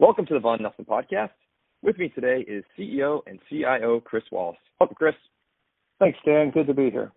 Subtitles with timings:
[0.00, 1.28] Welcome to the Vaughan Nelson Podcast.
[1.82, 4.56] With me today is CEO and CIO Chris Wallace.
[4.80, 5.14] Welcome, Chris.
[5.98, 6.50] Thanks, Dan.
[6.52, 7.12] Good to be here.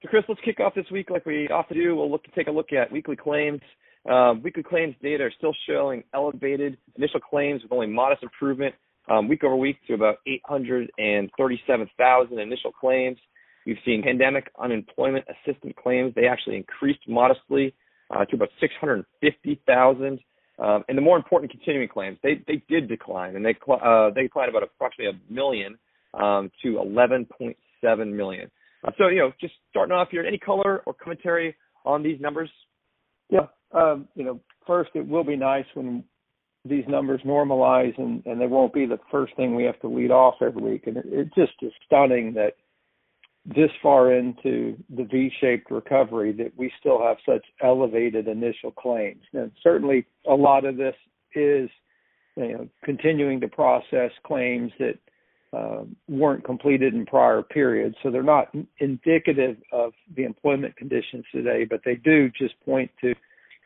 [0.00, 1.96] So, Chris, let's kick off this week like we often do.
[1.96, 3.60] We'll look take a look at weekly claims.
[4.08, 8.76] Um, weekly claims data are still showing elevated initial claims with only modest improvement
[9.10, 13.18] um, week over week to about 837,000 initial claims.
[13.66, 16.14] We've seen pandemic unemployment assistance claims.
[16.14, 17.74] They actually increased modestly
[18.14, 20.20] uh, to about 650,000.
[20.58, 24.22] Um, and the more important continuing claims, they they did decline, and they uh, they
[24.22, 25.78] declined about approximately a million
[26.14, 28.50] um, to 11.7 million.
[28.84, 32.50] Uh, so you know, just starting off here, any color or commentary on these numbers?
[33.30, 36.04] Yeah, um, you know, first it will be nice when
[36.64, 40.10] these numbers normalize, and and they won't be the first thing we have to lead
[40.10, 40.86] off every week.
[40.86, 42.52] And it, it just is stunning that
[43.44, 49.22] this far into the V-shaped recovery that we still have such elevated initial claims.
[49.32, 50.94] And certainly a lot of this
[51.34, 51.68] is
[52.36, 54.98] you know continuing to process claims that
[55.52, 57.96] uh, weren't completed in prior periods.
[58.02, 63.14] So they're not indicative of the employment conditions today, but they do just point to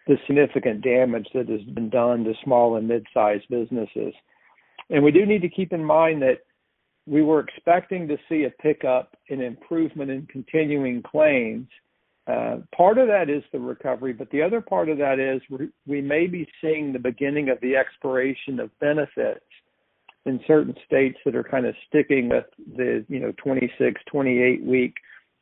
[0.07, 4.15] the significant damage that has been done to small and mid-sized businesses.
[4.91, 6.41] And we do need to keep in mind that
[7.07, 11.69] we were expecting to see a pickup in improvement in continuing claims.
[12.27, 15.69] Uh, part of that is the recovery, but the other part of that is we,
[15.87, 19.45] we may be seeing the beginning of the expiration of benefits
[20.25, 22.47] in certain states that are kind of sticking with
[22.77, 24.95] the you know 26, 28 week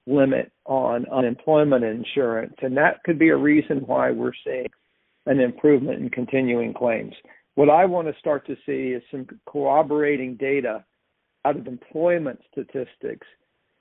[0.06, 4.68] limit on unemployment insurance, and that could be a reason why we're seeing
[5.24, 7.14] an improvement in continuing claims.
[7.54, 10.84] What I want to start to see is some corroborating data
[11.44, 13.26] out of employment statistics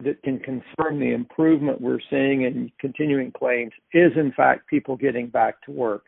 [0.04, 5.28] that can confirm the improvement we're seeing in continuing claims is in fact people getting
[5.28, 6.06] back to work.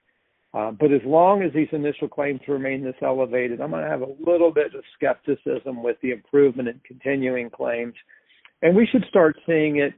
[0.53, 4.01] Uh, but as long as these initial claims remain this elevated, I'm going to have
[4.01, 7.93] a little bit of skepticism with the improvement in continuing claims,
[8.61, 9.93] and we should start seeing it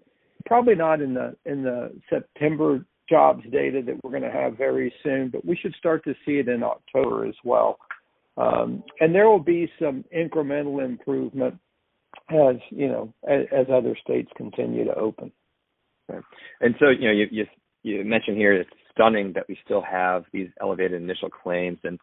[0.47, 4.91] probably not in the in the September jobs data that we're going to have very
[5.03, 7.77] soon, but we should start to see it in October as well.
[8.37, 11.59] Um, and there will be some incremental improvement
[12.29, 15.31] as you know as, as other states continue to open.
[16.61, 17.45] And so you know you, you
[17.83, 21.99] you mentioned here it's stunning that we still have these elevated initial claims and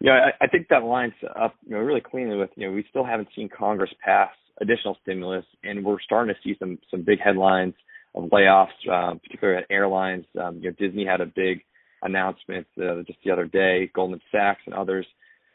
[0.00, 2.72] you know I, I think that lines up you know really cleanly with you know
[2.72, 4.30] we still haven't seen Congress pass
[4.60, 7.74] additional stimulus and we're starting to see some some big headlines
[8.14, 10.24] of layoffs, um, particularly at airlines.
[10.40, 11.62] Um, you know Disney had a big
[12.02, 15.06] announcement uh, just the other day, Goldman Sachs and others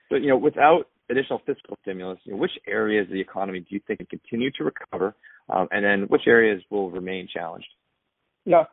[0.10, 3.68] but you know, without additional fiscal stimulus, you know, which areas of the economy do
[3.70, 5.16] you think can continue to recover,
[5.50, 7.68] um, and then which areas will remain challenged?
[8.46, 8.64] Yeah,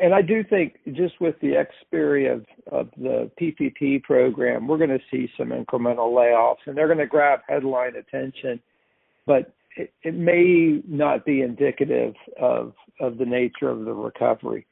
[0.00, 4.90] and I do think just with the expiry of, of the PPP program, we're going
[4.90, 8.60] to see some incremental layoffs, and they're going to grab headline attention,
[9.26, 14.66] but it, it may not be indicative of of the nature of the recovery.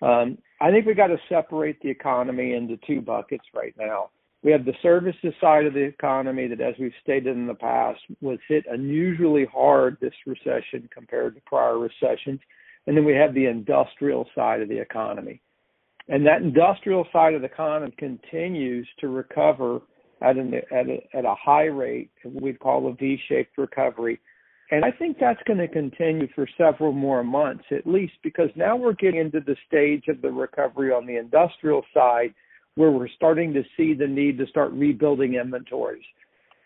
[0.00, 4.10] Um, I think we got to separate the economy into two buckets right now.
[4.44, 8.00] We have the services side of the economy that, as we've stated in the past,
[8.20, 12.40] was hit unusually hard this recession compared to prior recessions.
[12.86, 15.40] And then we have the industrial side of the economy.
[16.08, 19.80] And that industrial side of the economy continues to recover
[20.20, 24.20] at, an, at, a, at a high rate, we'd call a V-shaped recovery.
[24.70, 28.76] And I think that's going to continue for several more months at least because now
[28.76, 32.34] we're getting into the stage of the recovery on the industrial side
[32.76, 36.04] where we're starting to see the need to start rebuilding inventories.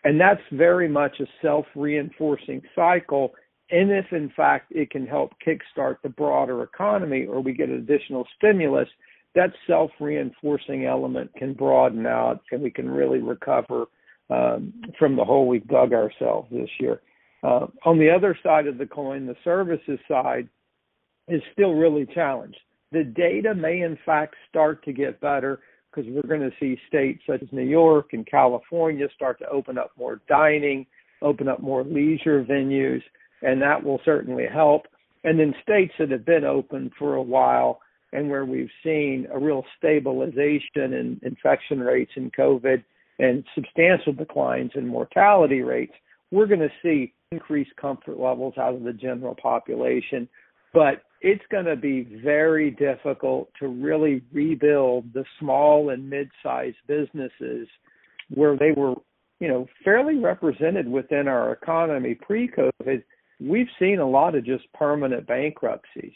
[0.03, 3.33] And that's very much a self reinforcing cycle.
[3.71, 8.25] And if in fact it can help kickstart the broader economy or we get additional
[8.37, 8.87] stimulus,
[9.35, 13.85] that self reinforcing element can broaden out and we can really recover
[14.29, 17.01] um, from the hole we've dug ourselves this year.
[17.43, 20.47] Uh, on the other side of the coin, the services side
[21.27, 22.59] is still really challenged.
[22.91, 25.59] The data may in fact start to get better,
[25.89, 29.77] because we're going to see states such as New York and California start to open
[29.77, 30.85] up more dining,
[31.21, 33.01] open up more leisure venues,
[33.41, 34.83] and that will certainly help.
[35.23, 37.79] And then states that have been open for a while
[38.11, 42.83] and where we've seen a real stabilization in infection rates in COVID
[43.19, 45.93] and substantial declines in mortality rates,
[46.31, 50.27] we're going to see increased comfort levels out of the general population.
[50.73, 57.67] But it's going to be very difficult to really rebuild the small and mid-sized businesses
[58.33, 58.95] where they were,
[59.39, 63.03] you know, fairly represented within our economy pre-COVID.
[63.39, 66.13] We've seen a lot of just permanent bankruptcies.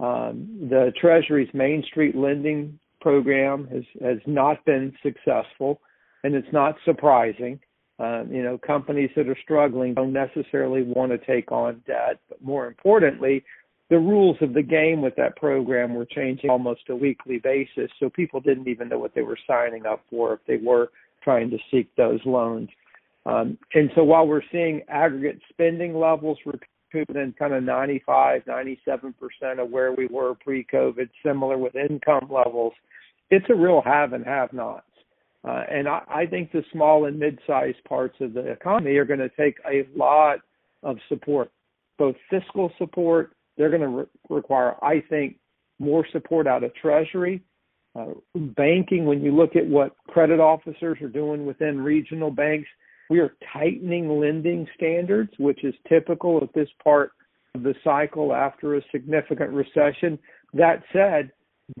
[0.00, 5.80] Um, the Treasury's Main Street lending program has has not been successful.
[6.24, 7.60] and it's not surprising.
[8.00, 12.42] Uh, you know, companies that are struggling don't necessarily want to take on debt, but
[12.42, 13.44] more importantly,
[13.94, 18.10] the rules of the game with that program were changing almost a weekly basis, so
[18.10, 20.90] people didn't even know what they were signing up for if they were
[21.22, 22.68] trying to seek those loans.
[23.24, 29.14] Um, and so while we're seeing aggregate spending levels recouped in kind of 95, 97%
[29.62, 32.72] of where we were pre-COVID, similar with income levels,
[33.30, 34.82] it's a real have and have nots.
[35.44, 39.20] Uh, and I, I think the small and mid-sized parts of the economy are going
[39.20, 40.40] to take a lot
[40.82, 41.52] of support,
[41.96, 43.30] both fiscal support.
[43.56, 45.36] They're going to re- require, I think,
[45.78, 47.42] more support out of Treasury.
[47.96, 52.68] Uh, banking, when you look at what credit officers are doing within regional banks,
[53.10, 57.12] we are tightening lending standards, which is typical at this part
[57.54, 60.18] of the cycle after a significant recession.
[60.54, 61.30] That said,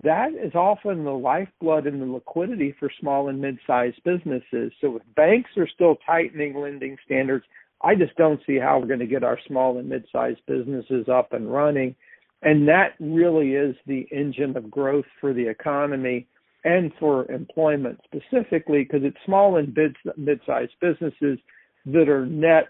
[0.02, 4.72] that is often the lifeblood and the liquidity for small and mid-sized businesses.
[4.80, 7.44] So if banks are still tightening lending standards,
[7.84, 11.32] I just don't see how we're going to get our small and mid-sized businesses up
[11.32, 11.94] and running.
[12.42, 16.26] And that really is the engine of growth for the economy
[16.64, 19.76] and for employment specifically because it's small and
[20.16, 21.38] mid-sized businesses
[21.86, 22.68] that are net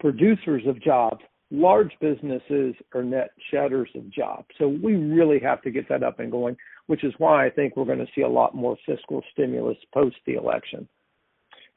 [0.00, 1.22] producers of jobs
[1.52, 4.46] large businesses are net shedders of jobs.
[4.58, 6.56] So we really have to get that up and going,
[6.86, 10.16] which is why I think we're going to see a lot more fiscal stimulus post
[10.26, 10.88] the election.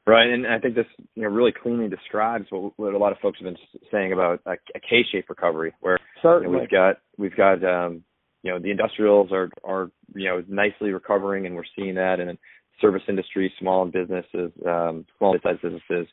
[0.08, 0.86] Right, and I think this
[1.16, 3.56] you know really cleanly describes what, what a lot of folks have been
[3.90, 5.98] saying about a, a K-shaped recovery, where.
[6.44, 8.04] You know, we've got we've got um,
[8.44, 12.38] you know the industrials are are you know nicely recovering, and we're seeing that, and
[12.80, 16.06] service industry, small businesses, um, small sized businesses,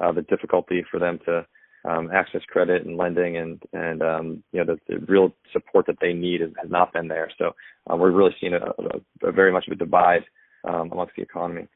[0.00, 1.44] uh, the difficulty for them to
[1.88, 5.96] um, access credit and lending and and um, you know the, the real support that
[6.00, 7.30] they need has, has not been there.
[7.38, 7.52] So
[7.88, 10.22] um, we're really seeing a, a, a very much of a divide
[10.68, 11.66] um, amongst the economy.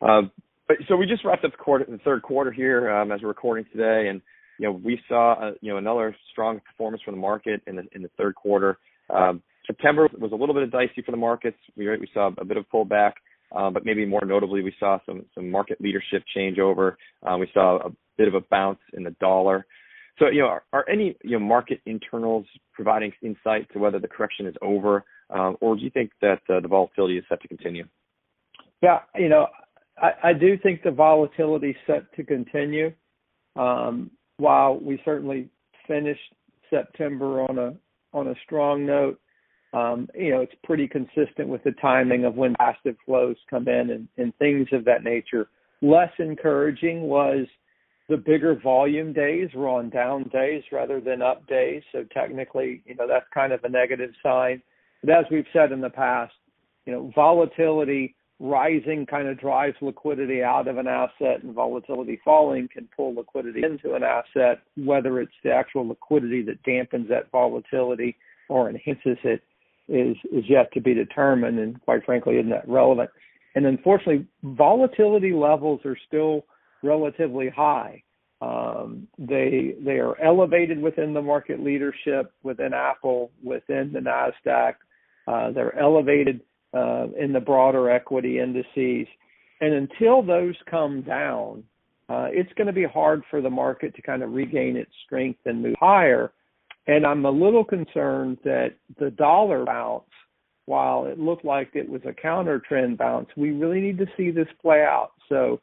[0.00, 0.30] But
[0.88, 3.64] so we just wrapped up the quarter, the third quarter here um, as we're recording
[3.72, 4.20] today, and
[4.58, 7.84] you know we saw uh, you know another strong performance from the market in the
[7.92, 8.78] in the third quarter.
[9.10, 11.58] Um, September was a little bit of dicey for the markets.
[11.76, 13.12] We we saw a bit of pullback.
[13.50, 16.96] Uh, but maybe more notably, we saw some some market leadership changeover.
[17.22, 19.66] Uh, we saw a bit of a bounce in the dollar.
[20.18, 22.44] So, you know, are, are any you know market internals
[22.74, 26.60] providing insight to whether the correction is over, um, or do you think that uh,
[26.60, 27.84] the volatility is set to continue?
[28.82, 29.46] Yeah, you know,
[30.00, 32.92] I, I do think the volatility set to continue.
[33.56, 35.48] Um, while we certainly
[35.86, 36.34] finished
[36.70, 37.74] September on a
[38.12, 39.20] on a strong note,
[39.72, 43.90] um, you know, it's pretty consistent with the timing of when passive flows come in
[43.90, 45.48] and, and things of that nature.
[45.82, 47.46] Less encouraging was
[48.08, 51.82] the bigger volume days were on down days rather than up days.
[51.92, 54.62] So technically, you know, that's kind of a negative sign.
[55.02, 56.32] But as we've said in the past,
[56.86, 62.68] you know, volatility rising kind of drives liquidity out of an asset and volatility falling
[62.72, 68.16] can pull liquidity into an asset, whether it's the actual liquidity that dampens that volatility
[68.48, 69.42] or enhances it
[69.88, 73.10] is is yet to be determined and quite frankly isn't that relevant.
[73.54, 76.44] And unfortunately, volatility levels are still
[76.82, 78.02] relatively high.
[78.40, 84.74] Um, they they are elevated within the market leadership, within Apple, within the Nasdaq.
[85.26, 86.40] Uh, they're elevated
[86.74, 89.06] uh, in the broader equity indices,
[89.60, 91.64] and until those come down,
[92.08, 95.40] uh, it's going to be hard for the market to kind of regain its strength
[95.44, 96.32] and move higher.
[96.86, 100.04] And I'm a little concerned that the dollar bounce,
[100.64, 104.30] while it looked like it was a counter trend bounce, we really need to see
[104.30, 105.12] this play out.
[105.28, 105.60] So,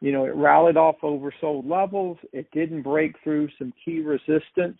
[0.00, 2.18] you know, it rallied off oversold levels.
[2.32, 4.78] It didn't break through some key resistance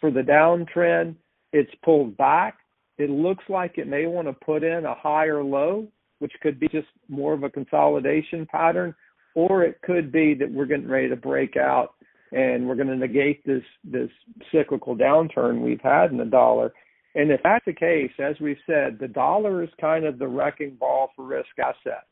[0.00, 1.16] for the downtrend.
[1.52, 2.58] It's pulled back.
[3.00, 5.88] It looks like it may want to put in a higher low,
[6.18, 8.94] which could be just more of a consolidation pattern,
[9.34, 11.94] or it could be that we're getting ready to break out
[12.32, 14.10] and we're going to negate this this
[14.52, 16.72] cyclical downturn we've had in the dollar.
[17.14, 20.76] And if that's the case, as we've said, the dollar is kind of the wrecking
[20.78, 22.06] ball for risk assets.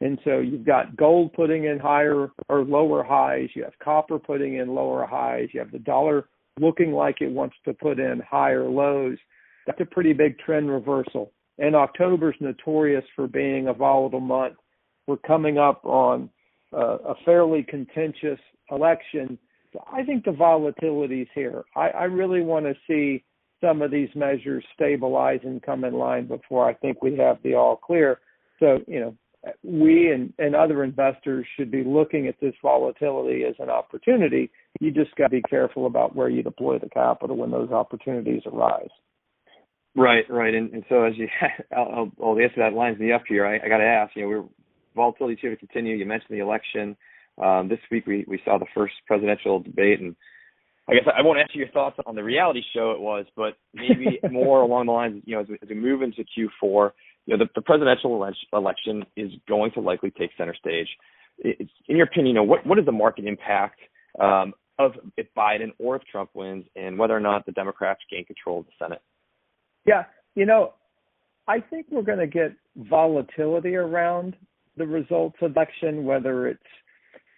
[0.00, 4.56] And so you've got gold putting in higher or lower highs, you have copper putting
[4.56, 8.68] in lower highs, you have the dollar looking like it wants to put in higher
[8.68, 9.18] lows.
[9.66, 11.32] That's a pretty big trend reversal.
[11.58, 14.56] And October's notorious for being a volatile month.
[15.06, 16.30] We're coming up on
[16.72, 18.38] uh, a fairly contentious
[18.70, 19.38] election.
[19.72, 21.64] So I think the volatility is here.
[21.74, 23.24] I, I really want to see
[23.60, 27.54] some of these measures stabilize and come in line before I think we have the
[27.54, 28.20] all clear.
[28.60, 29.16] So, you know,
[29.62, 34.50] we and, and other investors should be looking at this volatility as an opportunity.
[34.80, 38.42] You just got to be careful about where you deploy the capital when those opportunities
[38.46, 38.88] arise.
[39.96, 41.26] Right, right, and, and so as you,
[41.76, 43.46] I'll, I'll, the answer that lines me up here.
[43.46, 44.14] I, I got to ask.
[44.14, 44.44] You know, we're
[44.94, 45.96] volatility here to continue.
[45.96, 46.96] You mentioned the election.
[47.42, 50.14] Um, this week we, we saw the first presidential debate, and
[50.88, 53.54] I guess I won't ask you your thoughts on the reality show it was, but
[53.72, 56.90] maybe more along the lines, you know, as we, as we move into Q4,
[57.24, 60.88] you know, the, the presidential election is going to likely take center stage.
[61.38, 63.80] It's, in your opinion, you know, what what is the market impact
[64.20, 68.24] um, of if Biden or if Trump wins, and whether or not the Democrats gain
[68.26, 69.02] control of the Senate?
[69.86, 70.74] Yeah, you know,
[71.48, 74.36] I think we're going to get volatility around
[74.76, 76.60] the results election, whether it's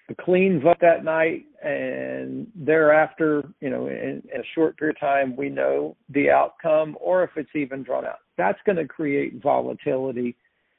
[0.08, 5.00] a clean vote that night and thereafter, you know, in, in, a short period of
[5.00, 8.20] time, we know the outcome, or if it's even drawn out.
[8.38, 10.34] That's going to create volatility.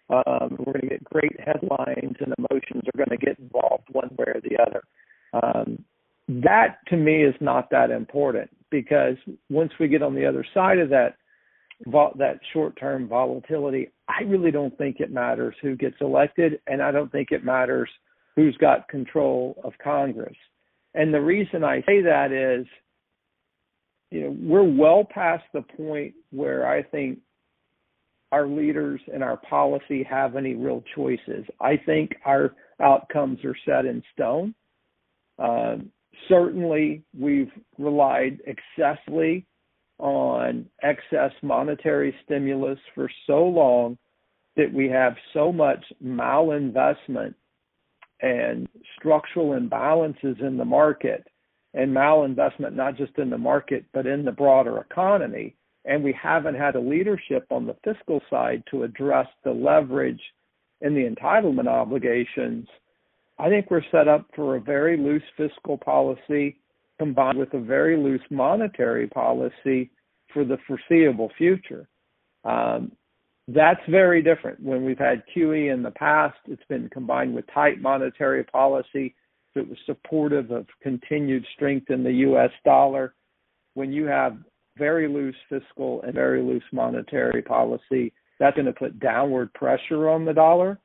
[0.10, 4.10] Um, we're going to get great headlines, and emotions are going to get involved one
[4.18, 4.84] way or the other.
[5.34, 5.86] Um,
[6.28, 9.16] that to me is not that important because
[9.50, 11.16] once we get on the other side of that
[11.86, 17.12] that short-term volatility, I really don't think it matters who gets elected, and I don't
[17.12, 17.90] think it matters
[18.36, 20.36] who's got control of Congress.
[20.94, 22.66] And the reason I say that is,
[24.12, 27.20] you know, we're well past the point where I think
[28.32, 31.46] our leaders and our policy have any real choices.
[31.60, 34.54] I think our outcomes are set in stone.
[35.38, 35.92] Um,
[36.28, 39.46] certainly, we've relied excessively
[40.00, 43.98] on excess monetary stimulus for so long
[44.56, 47.34] that we have so much malinvestment
[48.22, 51.26] and structural imbalances in the market
[51.74, 55.56] and malinvestment not just in the market but in the broader economy.
[55.86, 60.22] And we haven't had a leadership on the fiscal side to address the leverage
[60.82, 62.68] and the entitlement obligations.
[63.38, 66.60] I think we're set up for a very loose fiscal policy
[67.00, 69.90] combined with a very loose monetary policy
[70.34, 71.88] for the foreseeable future.
[72.44, 72.92] Um,
[73.48, 74.60] that's very different.
[74.62, 79.16] When we've had QE in the past, it's been combined with tight monetary policy
[79.56, 82.52] that was supportive of continued strength in the U.S.
[82.64, 83.16] dollar.
[83.74, 84.38] When you have
[84.78, 90.26] very loose fiscal and very loose monetary policy, that's going to put downward pressure on
[90.26, 90.80] the dollar.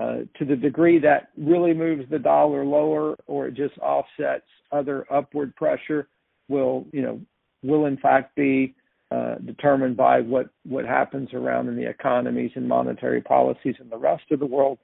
[0.00, 5.04] Uh, to the degree that really moves the dollar lower or it just offsets other
[5.12, 6.08] upward pressure
[6.48, 7.20] will you know
[7.62, 8.74] will in fact be
[9.10, 13.96] uh, determined by what what happens around in the economies and monetary policies in the
[13.96, 14.78] rest of the world.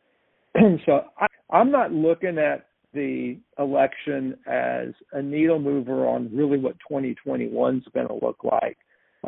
[0.85, 6.77] So I, i'm not looking at the election as a needle mover on really what
[6.81, 8.77] 2021 is going to look like.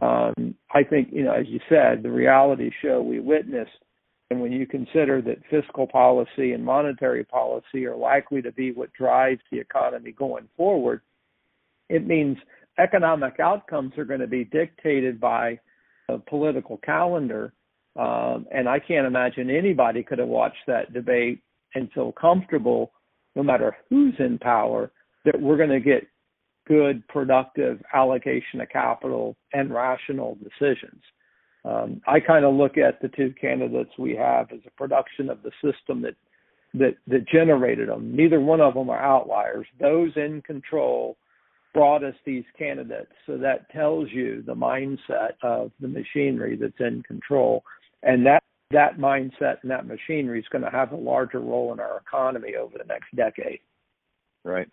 [0.02, 3.70] Um, i think you know as you said the reality show we witnessed
[4.30, 8.92] and when you consider that fiscal policy and monetary policy are likely to be what
[8.92, 11.00] drives the economy going forward,
[11.88, 12.36] it means
[12.78, 15.58] economic outcomes are going to be dictated by
[16.10, 17.52] a political calendar.
[17.96, 21.40] Um, and I can't imagine anybody could have watched that debate
[21.74, 22.92] and feel comfortable,
[23.34, 24.90] no matter who's in power,
[25.24, 26.06] that we're going to get
[26.66, 31.02] good, productive allocation of capital and rational decisions.
[31.68, 35.42] Um, I kind of look at the two candidates we have as a production of
[35.42, 36.14] the system that
[36.74, 38.14] that that generated them.
[38.14, 39.66] Neither one of them are outliers.
[39.78, 41.16] Those in control
[41.74, 43.12] brought us these candidates.
[43.26, 47.62] So that tells you the mindset of the machinery that's in control,
[48.02, 51.80] and that that mindset and that machinery is going to have a larger role in
[51.80, 53.60] our economy over the next decade.
[54.42, 54.68] Right.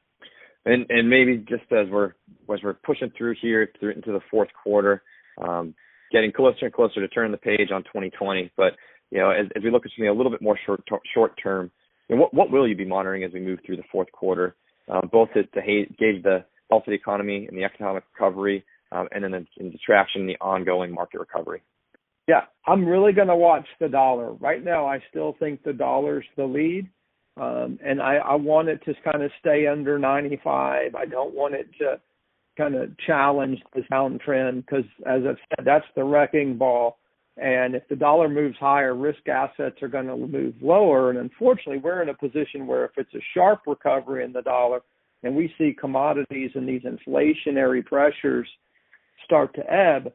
[0.66, 2.14] And and maybe just as we're
[2.54, 5.04] as we're pushing through here through into the fourth quarter,
[5.38, 5.76] um,
[6.12, 8.52] getting closer and closer to turning the page on 2020.
[8.58, 8.74] But
[9.12, 10.82] you know, as, as we look at something a little bit more short
[11.14, 11.72] short term,
[12.10, 14.56] know, what what will you be monitoring as we move through the fourth quarter,
[14.90, 19.08] um, both to, to gauge the health of the economy and the economic recovery, um,
[19.12, 21.62] and then the, in the traction in the ongoing market recovery?
[22.28, 24.34] Yeah, I'm really going to watch the dollar.
[24.34, 26.90] Right now, I still think the dollar's the lead.
[27.38, 30.96] Um, and I, I want it to kind of stay under 95.
[30.96, 32.00] I don't want it to
[32.58, 36.98] kind of challenge this downtrend because, as I've said, that's the wrecking ball.
[37.38, 41.10] And if the dollar moves higher, risk assets are going to move lower.
[41.10, 44.82] And unfortunately, we're in a position where if it's a sharp recovery in the dollar
[45.24, 48.48] and we see commodities and these inflationary pressures
[49.26, 50.14] start to ebb,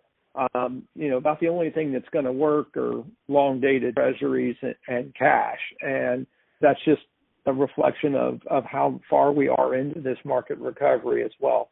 [0.54, 4.56] um, you know, about the only thing that's going to work are long dated treasuries
[4.62, 5.58] and, and cash.
[5.82, 6.26] And
[6.60, 7.02] that's just
[7.46, 11.68] a reflection of, of how far we are into this market recovery as well.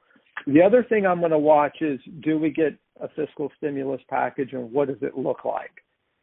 [0.47, 4.53] The other thing I'm going to watch is do we get a fiscal stimulus package
[4.53, 5.71] and what does it look like?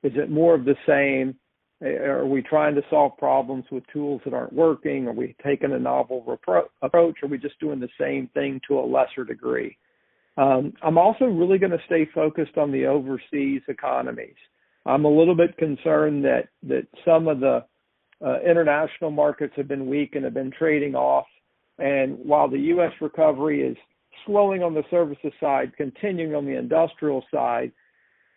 [0.04, 1.36] Is it more of the same?
[1.82, 5.08] Are we trying to solve problems with tools that aren't working?
[5.08, 7.18] Are we taking a novel repro- approach?
[7.22, 9.78] Are we just doing the same thing to a lesser degree?
[10.38, 14.36] Um, I'm also really going to stay focused on the overseas economies.
[14.86, 17.66] I'm a little bit concerned that that some of the
[18.26, 21.26] uh, international markets have been weak and have been trading off.
[21.78, 22.92] And while the U.S.
[23.02, 23.78] recovery is
[24.26, 27.72] slowing on the services side, continuing on the industrial side,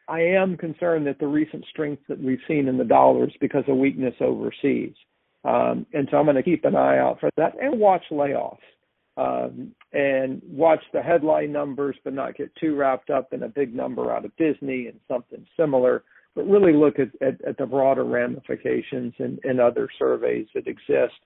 [0.09, 3.77] I am concerned that the recent strength that we've seen in the dollars because of
[3.77, 4.95] weakness overseas.
[5.45, 8.59] Um, and so I'm going to keep an eye out for that and watch layoffs
[9.17, 13.75] um, and watch the headline numbers, but not get too wrapped up in a big
[13.75, 16.05] number out of Disney and something similar.
[16.35, 21.19] But really look at, at, at the broader ramifications and, in other surveys that exist.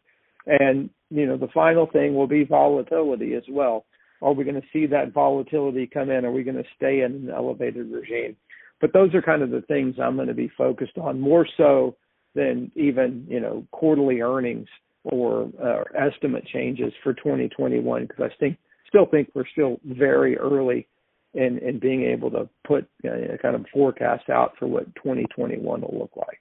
[0.46, 3.84] And you know, the final thing will be volatility as well.
[4.22, 6.24] Are we going to see that volatility come in?
[6.24, 8.36] Are we going to stay in an elevated regime?
[8.80, 11.96] But those are kind of the things I'm going to be focused on more so
[12.34, 14.68] than even you know quarterly earnings
[15.04, 20.86] or uh, estimate changes for 2021 because I think still think we're still very early
[21.34, 25.98] in in being able to put a kind of forecast out for what 2021 will
[25.98, 26.40] look like.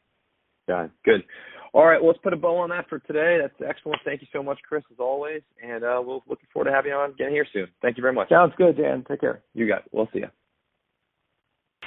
[0.67, 1.23] Yeah, good.
[1.71, 3.39] All right, well, let's put a bow on that for today.
[3.39, 4.03] That's excellent.
[4.03, 5.39] Thank you so much, Chris, as always.
[5.63, 7.71] And uh, we'll looking forward to having you on again here soon.
[7.79, 8.27] Thank you very much.
[8.27, 9.07] Sounds good, Dan.
[9.07, 9.39] Take care.
[9.55, 9.91] You got it.
[9.95, 10.31] We'll see you.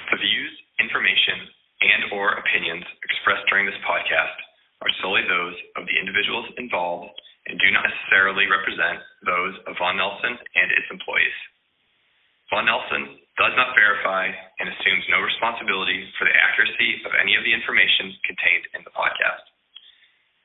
[0.09, 1.37] The views, information,
[1.85, 4.37] and or opinions expressed during this podcast
[4.81, 7.13] are solely those of the individuals involved
[7.45, 11.37] and do not necessarily represent those of Vaughan Nelson and its employees.
[12.49, 17.45] Vaughan Nelson does not verify and assumes no responsibility for the accuracy of any of
[17.45, 19.45] the information contained in the podcast.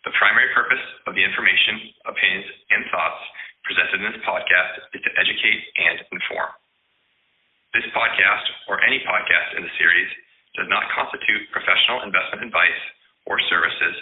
[0.04, 3.20] The primary purpose of the information, opinions, and thoughts
[3.68, 6.48] presented in this podcast is to educate and inform.
[7.76, 10.08] This podcast, or any podcast in the series,
[10.56, 12.82] does not constitute professional investment advice
[13.28, 13.96] or services,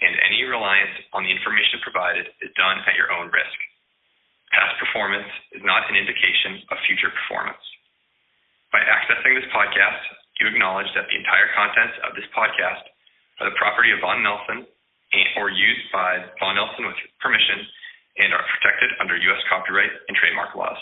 [0.00, 3.58] and any reliance on the information provided is done at your own risk.
[4.54, 7.60] Past performance is not an indication of future performance.
[8.70, 10.00] By accessing this podcast,
[10.38, 12.86] you acknowledge that the entire contents of this podcast
[13.42, 14.64] are the property of Vaughan Nelson
[15.36, 17.66] or used by Vaughan Nelson with permission
[18.18, 19.42] and are protected under U.S.
[19.48, 20.78] copyright and trademark laws.